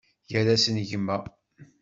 [0.31, 1.17] Gar-asen gma.